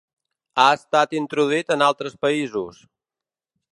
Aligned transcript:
Ha 0.61 0.65
estat 0.77 1.13
introduït 1.19 1.73
en 1.77 1.85
altres 1.91 2.17
països. 2.27 2.81